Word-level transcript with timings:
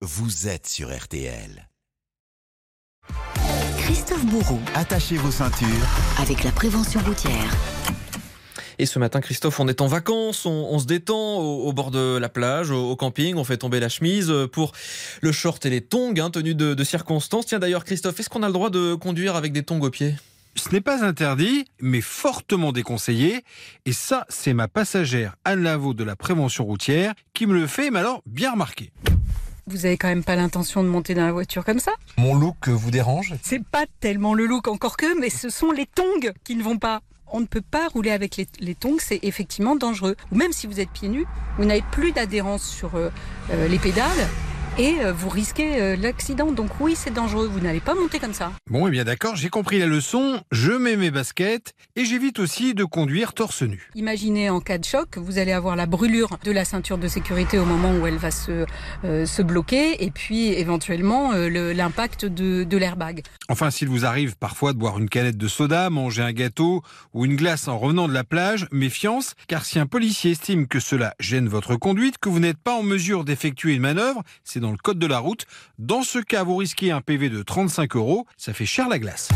vous 0.00 0.46
êtes 0.48 0.66
sur 0.68 0.96
RTL. 0.96 1.68
Christophe 3.78 4.24
Bourreau, 4.26 4.60
Attachez 4.74 5.16
vos 5.16 5.30
ceintures. 5.30 5.66
avec 6.20 6.44
la 6.44 6.52
prévention 6.52 7.00
routière. 7.00 7.50
Et 8.78 8.86
ce 8.86 9.00
matin, 9.00 9.20
Christophe, 9.20 9.58
on 9.58 9.66
est 9.66 9.80
en 9.80 9.88
vacances, 9.88 10.46
on, 10.46 10.68
on 10.70 10.78
se 10.78 10.84
détend 10.86 11.38
au, 11.38 11.66
au 11.66 11.72
bord 11.72 11.90
de 11.90 12.16
la 12.16 12.28
plage, 12.28 12.70
au, 12.70 12.90
au 12.90 12.94
camping, 12.94 13.34
on 13.34 13.42
fait 13.42 13.56
tomber 13.56 13.80
la 13.80 13.88
chemise 13.88 14.32
pour 14.52 14.70
le 15.20 15.32
short 15.32 15.66
et 15.66 15.70
les 15.70 15.80
tongs, 15.80 16.14
hein, 16.18 16.30
tenue 16.30 16.54
de, 16.54 16.74
de 16.74 16.84
circonstance. 16.84 17.46
Tiens 17.46 17.58
d'ailleurs, 17.58 17.84
Christophe, 17.84 18.20
est-ce 18.20 18.30
qu'on 18.30 18.44
a 18.44 18.46
le 18.46 18.52
droit 18.52 18.70
de 18.70 18.94
conduire 18.94 19.34
avec 19.34 19.52
des 19.52 19.64
tongs 19.64 19.80
aux 19.82 19.90
pieds 19.90 20.14
Ce 20.54 20.70
n'est 20.70 20.80
pas 20.80 21.02
interdit, 21.04 21.64
mais 21.80 22.00
fortement 22.02 22.70
déconseillé. 22.70 23.42
Et 23.84 23.92
ça, 23.92 24.26
c'est 24.28 24.52
ma 24.54 24.68
passagère 24.68 25.34
Anne 25.44 25.64
Lavaux 25.64 25.92
de 25.94 26.04
la 26.04 26.14
prévention 26.14 26.64
routière 26.64 27.14
qui 27.34 27.46
me 27.46 27.54
le 27.54 27.66
fait, 27.66 27.90
mais 27.90 27.98
alors 27.98 28.22
bien 28.26 28.52
remarqué. 28.52 28.92
Vous 29.70 29.84
avez 29.84 29.98
quand 29.98 30.08
même 30.08 30.24
pas 30.24 30.34
l'intention 30.34 30.82
de 30.82 30.88
monter 30.88 31.12
dans 31.14 31.26
la 31.26 31.32
voiture 31.32 31.62
comme 31.62 31.78
ça 31.78 31.92
Mon 32.16 32.34
look 32.34 32.68
vous 32.68 32.90
dérange 32.90 33.34
C'est 33.42 33.62
pas 33.62 33.84
tellement 34.00 34.32
le 34.32 34.46
look 34.46 34.66
encore 34.66 34.96
que, 34.96 35.20
mais 35.20 35.28
ce 35.28 35.50
sont 35.50 35.72
les 35.72 35.84
tongs 35.84 36.32
qui 36.42 36.56
ne 36.56 36.62
vont 36.62 36.78
pas. 36.78 37.00
On 37.30 37.40
ne 37.40 37.46
peut 37.46 37.60
pas 37.60 37.88
rouler 37.88 38.10
avec 38.10 38.38
les, 38.38 38.46
les 38.60 38.74
tongs, 38.74 38.96
c'est 38.98 39.20
effectivement 39.22 39.76
dangereux. 39.76 40.16
Ou 40.32 40.36
même 40.36 40.52
si 40.52 40.66
vous 40.66 40.80
êtes 40.80 40.88
pieds 40.90 41.10
nus, 41.10 41.26
vous 41.58 41.66
n'avez 41.66 41.84
plus 41.92 42.12
d'adhérence 42.12 42.66
sur 42.66 42.94
euh, 42.94 43.10
euh, 43.50 43.68
les 43.68 43.78
pédales 43.78 44.08
et 44.78 44.96
euh, 45.00 45.12
vous 45.12 45.28
risquez 45.28 45.80
euh, 45.80 45.96
l'accident. 45.96 46.52
Donc 46.52 46.70
oui, 46.80 46.94
c'est 46.96 47.12
dangereux. 47.12 47.46
Vous 47.46 47.60
n'allez 47.60 47.80
pas 47.80 47.94
monter 47.94 48.18
comme 48.18 48.32
ça. 48.32 48.52
Bon, 48.70 48.86
eh 48.88 48.90
bien 48.90 49.04
d'accord, 49.04 49.36
j'ai 49.36 49.48
compris 49.48 49.78
la 49.78 49.86
leçon, 49.86 50.40
je 50.52 50.72
mets 50.72 50.96
mes 50.96 51.10
baskets 51.10 51.72
et 51.96 52.04
j'évite 52.04 52.38
aussi 52.38 52.74
de 52.74 52.84
conduire 52.84 53.32
torse 53.34 53.62
nu. 53.62 53.90
Imaginez 53.94 54.50
en 54.50 54.60
cas 54.60 54.78
de 54.78 54.84
choc, 54.84 55.18
vous 55.18 55.38
allez 55.38 55.52
avoir 55.52 55.76
la 55.76 55.86
brûlure 55.86 56.38
de 56.44 56.52
la 56.52 56.64
ceinture 56.64 56.98
de 56.98 57.08
sécurité 57.08 57.58
au 57.58 57.64
moment 57.64 57.92
où 57.92 58.06
elle 58.06 58.16
va 58.18 58.30
se, 58.30 58.64
euh, 59.04 59.26
se 59.26 59.42
bloquer 59.42 60.04
et 60.04 60.10
puis 60.10 60.48
éventuellement 60.48 61.32
euh, 61.32 61.48
le- 61.48 61.72
l'impact 61.72 62.24
de, 62.24 62.64
de 62.64 62.76
l'airbag. 62.76 63.22
Enfin, 63.48 63.70
s'il 63.70 63.88
vous 63.88 64.04
arrive 64.04 64.36
parfois 64.36 64.72
de 64.72 64.78
boire 64.78 64.98
une 64.98 65.08
canette 65.08 65.36
de 65.38 65.48
soda, 65.48 65.90
manger 65.90 66.22
un 66.22 66.32
gâteau 66.32 66.82
ou 67.14 67.24
une 67.24 67.36
glace 67.36 67.66
en 67.68 67.78
revenant 67.78 68.06
de 68.08 68.12
la 68.14 68.24
plage, 68.24 68.66
méfiance, 68.72 69.34
car 69.48 69.64
si 69.64 69.78
un 69.78 69.86
policier 69.86 70.32
estime 70.32 70.66
que 70.68 70.80
cela 70.80 71.14
gêne 71.18 71.48
votre 71.48 71.76
conduite, 71.76 72.18
que 72.18 72.28
vous 72.28 72.40
n'êtes 72.40 72.58
pas 72.58 72.74
en 72.74 72.82
mesure 72.82 73.24
d'effectuer 73.24 73.74
une 73.74 73.82
manœuvre, 73.82 74.22
c'est 74.44 74.60
dans 74.68 74.72
le 74.72 74.78
code 74.78 74.98
de 74.98 75.06
la 75.06 75.18
route, 75.18 75.46
dans 75.78 76.02
ce 76.02 76.18
cas, 76.18 76.42
vous 76.42 76.56
risquez 76.56 76.90
un 76.90 77.00
PV 77.00 77.30
de 77.30 77.42
35 77.42 77.96
euros, 77.96 78.26
ça 78.36 78.52
fait 78.52 78.66
cher 78.66 78.86
la 78.90 78.98
glace. 78.98 79.30